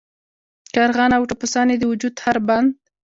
[0.75, 2.69] کارغان او ټپوسان یې د وجود هر بند.